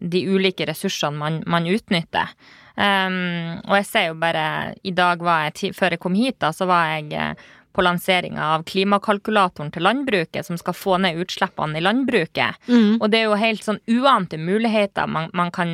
[0.00, 2.32] de ulike ressursene man, man utnytter.
[2.76, 6.50] Um, og jeg ser jo bare I dag var jeg, før jeg kom hit, da,
[6.52, 11.76] så var jeg eh, på lanseringa av klimakalkulatoren til landbruket, som skal få ned utslippene
[11.76, 12.60] i landbruket.
[12.68, 12.98] Mm.
[13.00, 15.72] Og det er jo helt sånn uante muligheter man, man kan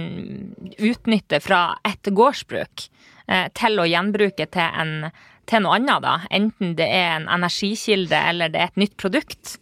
[0.78, 2.86] utnytte fra et gårdsbruk
[3.28, 5.10] eh, til å gjenbruke til, en,
[5.50, 6.16] til noe annet, da.
[6.34, 9.56] Enten det er en energikilde eller det er et nytt produkt.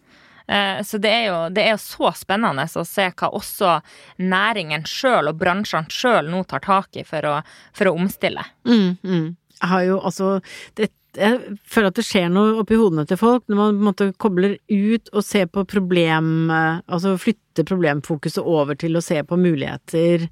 [0.50, 3.76] Eh, så det er, jo, det er så spennende å se hva også
[4.18, 7.36] næringen sjøl og bransjene sjøl nå tar tak i for å,
[7.76, 8.42] for å omstille.
[8.66, 9.28] Mm, mm.
[9.60, 10.32] Jeg har jo altså
[10.78, 13.88] det, jeg føler at det skjer noe oppi hodene til folk når man på en
[13.88, 19.38] måte kobler ut og ser på problem Altså flytter problemfokuset over til å se på
[19.38, 20.28] muligheter.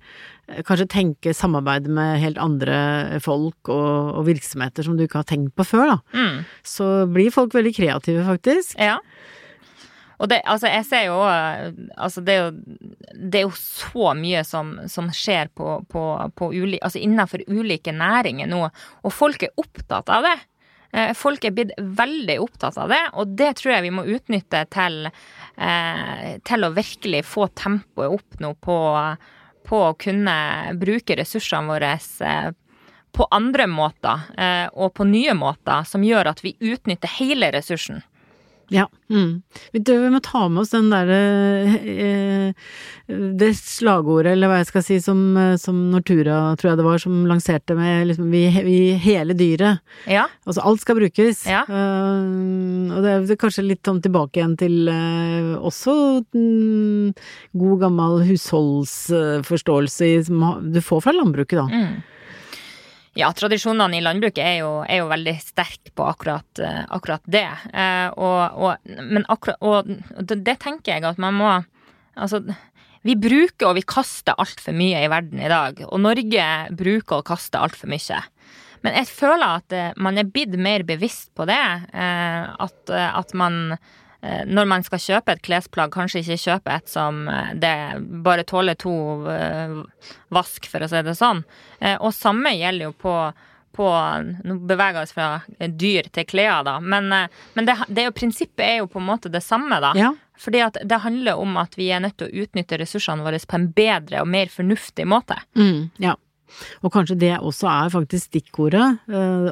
[0.65, 5.53] Kanskje tenke samarbeid med helt andre folk og, og virksomheter som du ikke har tenkt
[5.59, 5.99] på før, da.
[6.15, 6.39] Mm.
[6.65, 8.79] Så blir folk veldig kreative, faktisk.
[8.81, 8.97] Ja.
[10.19, 12.77] Og det, altså, jeg ser jo Altså, det er jo,
[13.15, 16.05] det er jo så mye som, som skjer på, på,
[16.35, 20.37] på uli, altså innenfor ulike næringer nå, og folk er opptatt av det.
[20.93, 24.63] Eh, folk er blitt veldig opptatt av det, og det tror jeg vi må utnytte
[24.73, 25.11] til,
[25.57, 28.79] eh, til å virkelig få tempoet opp nå på,
[29.69, 30.39] på å kunne
[30.81, 32.49] bruke ressursene våre eh,
[33.19, 34.27] på andre måter
[34.77, 38.03] og på nye måter som gjør at vi utnytter hele ressursen.
[38.69, 38.87] Ja.
[39.11, 39.43] Mm.
[39.73, 39.81] Vi
[40.13, 41.19] må ta med oss den derre
[41.89, 42.67] eh,
[43.39, 47.01] Det slagordet, eller hva jeg skal si, som, eh, som Nortura, tror jeg det var,
[47.01, 49.81] som lanserte med liksom vi, vi hele dyret.
[50.11, 50.27] Ja.
[50.45, 51.47] Altså alt skal brukes.
[51.49, 51.65] Ja.
[51.69, 55.95] Uh, og det er, kanskje litt sånn tilbake igjen til uh, også
[56.35, 57.17] mm,
[57.65, 61.69] god gammel husholdsforståelse som du får fra landbruket, da.
[61.73, 62.18] Mm.
[63.19, 67.49] Ja, tradisjonene i landbruket er jo, er jo veldig sterke på akkurat, uh, akkurat det.
[67.73, 69.91] Eh, og, og, men akkurat, og
[70.31, 71.59] det, tenker jeg at man må
[72.19, 72.41] Altså,
[73.07, 75.85] vi bruker og vi kaster altfor mye i verden i dag.
[75.87, 78.19] Og Norge bruker og kaster altfor mye.
[78.83, 81.61] Men jeg føler at uh, man er blitt mer bevisst på det.
[81.95, 83.95] at, at man eh,
[84.51, 87.75] når man skal kjøpe et klesplagg, kanskje ikke kjøpe et som eh, det
[88.25, 88.95] bare tåler to
[89.31, 89.77] eh,
[90.35, 91.45] vask, for å si det sånn.
[92.03, 93.15] Og samme gjelder jo på,
[93.79, 93.89] på
[94.43, 95.29] Nå beveger vi oss fra
[95.71, 97.07] dyr til klær, da, men,
[97.55, 99.95] men det, det er jo, prinsippet er jo på en måte det samme, da.
[99.99, 100.13] Ja.
[100.39, 103.59] Fordi at det handler om at vi er nødt til å utnytte ressursene våre på
[103.59, 105.39] en bedre og mer fornuftig måte.
[105.59, 106.19] Mm, ja.
[106.83, 108.87] Og kanskje det også er faktisk stikkordet,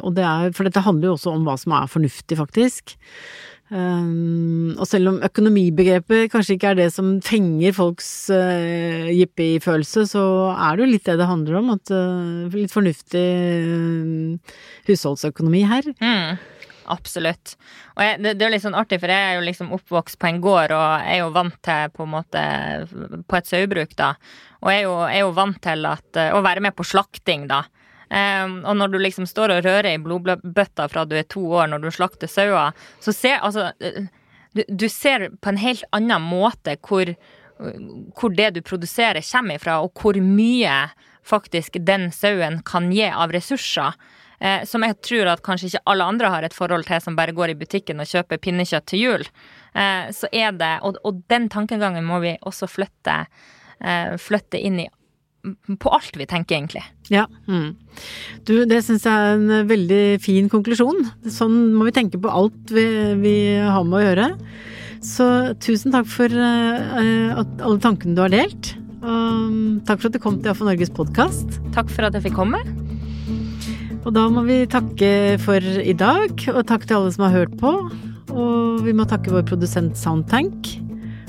[0.01, 2.97] og det er, for dette handler jo også om hva som er fornuftig, faktisk.
[3.67, 10.23] Um, og selv om økonomibegrepet kanskje ikke er det som fenger folks uh, jippi-følelse, så
[10.55, 11.73] er det jo litt det det handler om.
[11.75, 13.25] At, uh, litt fornuftig
[13.67, 15.89] uh, husholdsøkonomi her.
[15.99, 16.39] Mm,
[16.95, 17.57] absolutt.
[17.97, 20.21] Og jeg, det, det, er jo litt sånn artig, for jeg er jo liksom oppvokst
[20.23, 22.45] på en gård og er jo vant til på en måte
[23.27, 24.13] på et sauebruk, da.
[24.63, 27.65] Og er jo, er jo vant til at, å være med på slakting, da.
[28.07, 31.73] Um, og når du liksom står og rører i blodbøtta fra du er to år
[31.73, 33.73] når du slakter sauer, så ser altså
[34.55, 37.11] du, du, ser på en helt annen måte hvor,
[37.59, 40.85] hvor det du produserer kommer ifra, og hvor mye
[41.27, 43.99] faktisk den sauen kan gi av ressurser.
[44.39, 47.35] Eh, som jeg tror at kanskje ikke alle andre har et forhold til, som bare
[47.37, 49.25] går i butikken og kjøper pinnekjøtt til jul.
[49.73, 53.23] Eh, så er det, og, og, den tankegangen må vi også flytte,
[53.81, 54.89] eh, flytte inn i
[55.83, 56.83] på alt vi tenker, egentlig.
[57.13, 57.27] Ja.
[57.47, 57.77] Mm.
[58.49, 61.05] Du, det syns jeg er en veldig fin konklusjon.
[61.31, 62.87] Sånn må vi tenke på alt vi,
[63.23, 64.31] vi har med å gjøre.
[65.07, 65.29] Så
[65.63, 68.75] tusen takk for uh, alle tankene du har delt.
[69.07, 71.61] Og takk for at du kom til AFO Norges podkast.
[71.77, 72.63] Takk for at jeg fikk komme.
[74.07, 77.57] Og da må vi takke for i dag, og takk til alle som har hørt
[77.59, 77.73] på.
[78.37, 80.86] Og vi må takke vår produsent Soundtank.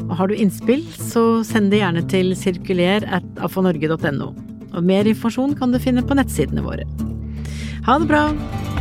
[0.10, 4.32] Har du innspill, så send det gjerne til sirkuler.afanorge.no.
[4.78, 6.88] Og mer informasjon kan du finne på nettsidene våre.
[7.88, 8.76] Ha det bra!